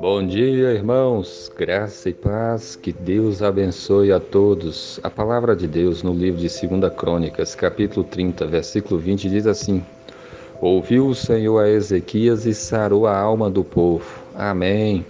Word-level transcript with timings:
Bom 0.00 0.26
dia, 0.26 0.72
irmãos. 0.72 1.50
Graça 1.56 2.08
e 2.08 2.14
paz. 2.14 2.76
Que 2.76 2.92
Deus 2.92 3.42
abençoe 3.42 4.12
a 4.12 4.20
todos. 4.20 4.98
A 5.02 5.10
palavra 5.10 5.54
de 5.54 5.66
Deus 5.66 6.02
no 6.02 6.14
livro 6.14 6.40
de 6.40 6.48
2 6.48 6.94
Crônicas, 6.94 7.54
capítulo 7.54 8.04
30, 8.04 8.46
versículo 8.46 8.98
20 8.98 9.28
diz 9.28 9.46
assim: 9.46 9.84
Ouviu 10.60 11.08
o 11.08 11.14
Senhor 11.14 11.58
a 11.58 11.68
Ezequias 11.68 12.46
e 12.46 12.54
sarou 12.54 13.06
a 13.06 13.18
alma 13.18 13.50
do 13.50 13.62
povo. 13.64 14.22
Amém. 14.34 15.04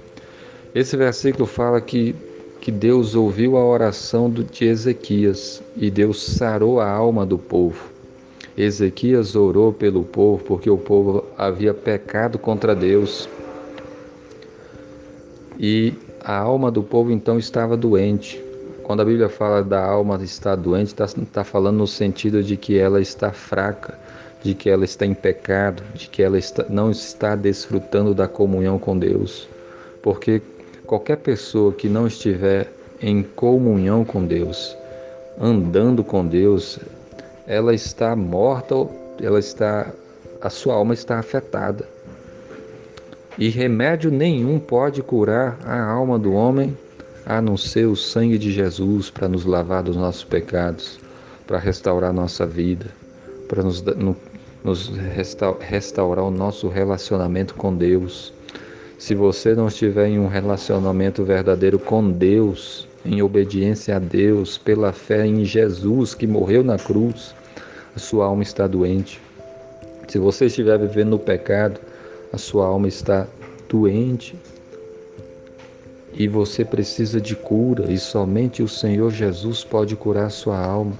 Esse 0.74 0.96
versículo 0.96 1.46
fala 1.46 1.80
que 1.80 2.14
que 2.62 2.70
Deus 2.70 3.16
ouviu 3.16 3.56
a 3.56 3.64
oração 3.66 4.30
de 4.30 4.64
Ezequias 4.66 5.60
e 5.76 5.90
Deus 5.90 6.22
sarou 6.22 6.78
a 6.78 6.88
alma 6.88 7.26
do 7.26 7.36
povo. 7.36 7.91
Ezequias 8.56 9.34
orou 9.34 9.72
pelo 9.72 10.04
povo 10.04 10.42
porque 10.44 10.68
o 10.68 10.76
povo 10.76 11.24
havia 11.38 11.72
pecado 11.72 12.38
contra 12.38 12.74
Deus 12.74 13.28
e 15.58 15.94
a 16.24 16.36
alma 16.36 16.70
do 16.70 16.82
povo 16.82 17.10
então 17.10 17.38
estava 17.38 17.76
doente. 17.76 18.42
Quando 18.82 19.00
a 19.00 19.04
Bíblia 19.04 19.28
fala 19.28 19.62
da 19.62 19.82
alma 19.82 20.18
estar 20.22 20.56
doente, 20.56 20.88
está 20.88 21.06
tá 21.32 21.44
falando 21.44 21.78
no 21.78 21.86
sentido 21.86 22.42
de 22.42 22.56
que 22.56 22.78
ela 22.78 23.00
está 23.00 23.32
fraca, 23.32 23.98
de 24.42 24.54
que 24.54 24.68
ela 24.68 24.84
está 24.84 25.06
em 25.06 25.14
pecado, 25.14 25.82
de 25.94 26.08
que 26.08 26.22
ela 26.22 26.38
está, 26.38 26.64
não 26.68 26.90
está 26.90 27.36
desfrutando 27.36 28.14
da 28.14 28.26
comunhão 28.26 28.78
com 28.78 28.98
Deus. 28.98 29.48
Porque 30.02 30.42
qualquer 30.84 31.16
pessoa 31.18 31.72
que 31.72 31.88
não 31.88 32.06
estiver 32.06 32.70
em 33.00 33.22
comunhão 33.22 34.04
com 34.04 34.24
Deus, 34.24 34.76
andando 35.40 36.02
com 36.02 36.26
Deus, 36.26 36.78
ela 37.46 37.74
está 37.74 38.14
morta, 38.14 38.74
ela 39.20 39.38
está, 39.38 39.92
a 40.40 40.50
sua 40.50 40.74
alma 40.74 40.94
está 40.94 41.18
afetada 41.18 41.86
e 43.38 43.48
remédio 43.48 44.10
nenhum 44.10 44.58
pode 44.58 45.02
curar 45.02 45.58
a 45.64 45.82
alma 45.82 46.18
do 46.18 46.32
homem 46.32 46.76
a 47.24 47.40
não 47.40 47.56
ser 47.56 47.86
o 47.86 47.96
sangue 47.96 48.36
de 48.36 48.52
Jesus 48.52 49.08
para 49.08 49.28
nos 49.28 49.44
lavar 49.44 49.82
dos 49.82 49.96
nossos 49.96 50.24
pecados, 50.24 50.98
para 51.46 51.58
restaurar 51.58 52.12
nossa 52.12 52.44
vida, 52.44 52.86
para 53.48 53.62
nos, 53.62 53.80
no, 53.82 54.14
nos 54.62 54.92
restaurar 55.60 56.24
o 56.24 56.30
nosso 56.30 56.68
relacionamento 56.68 57.54
com 57.54 57.74
Deus. 57.74 58.34
Se 58.98 59.14
você 59.14 59.54
não 59.54 59.68
estiver 59.68 60.08
em 60.08 60.18
um 60.18 60.28
relacionamento 60.28 61.24
verdadeiro 61.24 61.78
com 61.78 62.10
Deus, 62.10 62.86
em 63.04 63.22
obediência 63.22 63.96
a 63.96 63.98
Deus, 63.98 64.58
pela 64.58 64.92
fé 64.92 65.26
em 65.26 65.44
Jesus 65.44 66.14
que 66.14 66.26
morreu 66.26 66.62
na 66.62 66.76
cruz, 66.76 67.34
a 67.94 67.98
sua 67.98 68.26
alma 68.26 68.42
está 68.42 68.66
doente. 68.66 69.20
Se 70.08 70.18
você 70.18 70.46
estiver 70.46 70.78
vivendo 70.78 71.10
no 71.10 71.18
pecado, 71.18 71.80
a 72.32 72.38
sua 72.38 72.66
alma 72.66 72.88
está 72.88 73.26
doente 73.68 74.36
e 76.14 76.28
você 76.28 76.64
precisa 76.64 77.20
de 77.20 77.34
cura, 77.34 77.90
e 77.90 77.98
somente 77.98 78.62
o 78.62 78.68
Senhor 78.68 79.10
Jesus 79.10 79.64
pode 79.64 79.96
curar 79.96 80.30
sua 80.30 80.58
alma. 80.58 80.92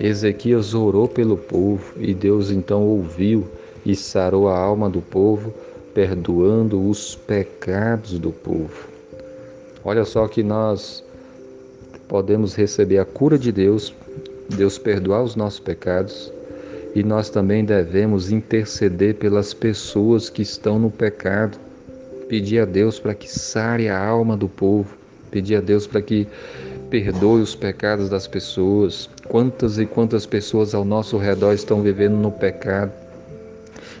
Ezequias 0.00 0.74
orou 0.74 1.06
pelo 1.06 1.36
povo 1.36 1.94
e 1.96 2.12
Deus 2.12 2.50
então 2.50 2.82
ouviu 2.82 3.46
e 3.86 3.94
sarou 3.94 4.48
a 4.48 4.58
alma 4.58 4.90
do 4.90 5.00
povo, 5.00 5.54
perdoando 5.94 6.88
os 6.88 7.14
pecados 7.14 8.18
do 8.18 8.32
povo. 8.32 8.88
Olha 9.84 10.04
só 10.04 10.26
que 10.26 10.42
nós 10.42 11.04
podemos 12.08 12.54
receber 12.54 12.98
a 12.98 13.04
cura 13.04 13.38
de 13.38 13.52
Deus, 13.52 13.94
Deus 14.50 14.78
perdoar 14.78 15.22
os 15.22 15.36
nossos 15.36 15.60
pecados 15.60 16.32
e 16.94 17.02
nós 17.02 17.28
também 17.28 17.64
devemos 17.64 18.30
interceder 18.30 19.14
pelas 19.16 19.52
pessoas 19.52 20.30
que 20.30 20.42
estão 20.42 20.78
no 20.78 20.90
pecado, 20.90 21.58
pedir 22.28 22.60
a 22.60 22.64
Deus 22.64 23.00
para 23.00 23.14
que 23.14 23.28
sare 23.28 23.88
a 23.88 23.98
alma 23.98 24.36
do 24.36 24.48
povo, 24.48 24.96
pedir 25.30 25.56
a 25.56 25.60
Deus 25.60 25.86
para 25.86 26.00
que 26.00 26.28
perdoe 26.90 27.42
os 27.42 27.56
pecados 27.56 28.08
das 28.08 28.28
pessoas. 28.28 29.10
Quantas 29.26 29.78
e 29.78 29.86
quantas 29.86 30.24
pessoas 30.24 30.74
ao 30.74 30.84
nosso 30.84 31.18
redor 31.18 31.52
estão 31.52 31.82
vivendo 31.82 32.14
no 32.14 32.30
pecado? 32.30 32.92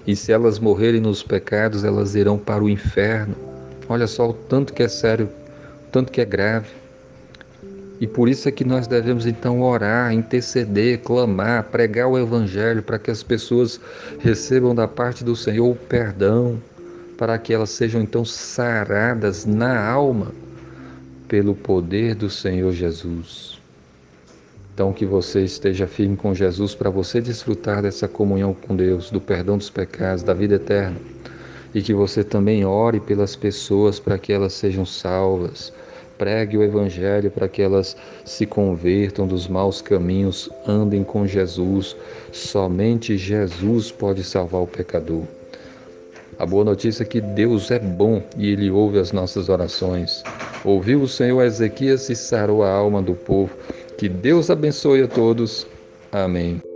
E 0.06 0.14
se 0.14 0.30
elas 0.30 0.58
morrerem 0.58 1.00
nos 1.00 1.22
pecados, 1.22 1.82
elas 1.82 2.14
irão 2.14 2.38
para 2.38 2.62
o 2.62 2.68
inferno. 2.68 3.34
Olha 3.88 4.06
só 4.06 4.30
o 4.30 4.32
tanto 4.32 4.72
que 4.72 4.82
é 4.82 4.88
sério, 4.88 5.28
o 5.88 5.90
tanto 5.90 6.12
que 6.12 6.20
é 6.20 6.24
grave. 6.24 6.68
E 8.04 8.06
por 8.06 8.28
isso 8.28 8.46
é 8.46 8.52
que 8.52 8.66
nós 8.66 8.86
devemos 8.86 9.24
então 9.24 9.62
orar, 9.62 10.12
interceder, 10.12 11.00
clamar, 11.00 11.64
pregar 11.64 12.06
o 12.06 12.18
Evangelho 12.18 12.82
para 12.82 12.98
que 12.98 13.10
as 13.10 13.22
pessoas 13.22 13.80
recebam 14.18 14.74
da 14.74 14.86
parte 14.86 15.24
do 15.24 15.34
Senhor 15.34 15.70
o 15.70 15.74
perdão, 15.74 16.60
para 17.16 17.38
que 17.38 17.54
elas 17.54 17.70
sejam 17.70 18.02
então 18.02 18.22
saradas 18.22 19.46
na 19.46 19.82
alma 19.82 20.32
pelo 21.26 21.54
poder 21.54 22.14
do 22.14 22.28
Senhor 22.28 22.72
Jesus. 22.72 23.58
Então 24.74 24.92
que 24.92 25.06
você 25.06 25.42
esteja 25.42 25.86
firme 25.86 26.14
com 26.14 26.34
Jesus 26.34 26.74
para 26.74 26.90
você 26.90 27.22
desfrutar 27.22 27.80
dessa 27.80 28.06
comunhão 28.06 28.52
com 28.52 28.76
Deus, 28.76 29.10
do 29.10 29.18
perdão 29.18 29.56
dos 29.56 29.70
pecados, 29.70 30.22
da 30.22 30.34
vida 30.34 30.56
eterna. 30.56 30.98
E 31.74 31.80
que 31.80 31.94
você 31.94 32.22
também 32.22 32.66
ore 32.66 33.00
pelas 33.00 33.34
pessoas 33.34 33.98
para 33.98 34.18
que 34.18 34.30
elas 34.30 34.52
sejam 34.52 34.84
salvas 34.84 35.72
Pregue 36.18 36.56
o 36.56 36.62
Evangelho 36.62 37.30
para 37.30 37.48
que 37.48 37.60
elas 37.60 37.96
se 38.24 38.46
convertam 38.46 39.26
dos 39.26 39.48
maus 39.48 39.82
caminhos, 39.82 40.48
andem 40.66 41.02
com 41.02 41.26
Jesus. 41.26 41.96
Somente 42.32 43.16
Jesus 43.16 43.90
pode 43.90 44.22
salvar 44.22 44.62
o 44.62 44.66
pecador. 44.66 45.24
A 46.38 46.44
boa 46.44 46.64
notícia 46.64 47.04
é 47.04 47.06
que 47.06 47.20
Deus 47.20 47.70
é 47.70 47.78
bom 47.78 48.22
e 48.36 48.50
Ele 48.50 48.70
ouve 48.70 48.98
as 48.98 49.12
nossas 49.12 49.48
orações. 49.48 50.22
Ouviu 50.64 51.02
o 51.02 51.08
Senhor 51.08 51.42
Ezequias 51.42 52.08
e 52.08 52.16
sarou 52.16 52.62
a 52.64 52.70
alma 52.70 53.00
do 53.00 53.14
povo. 53.14 53.56
Que 53.96 54.08
Deus 54.08 54.50
abençoe 54.50 55.02
a 55.02 55.08
todos. 55.08 55.66
Amém. 56.10 56.73